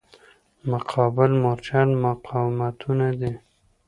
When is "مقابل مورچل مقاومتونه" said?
0.71-3.07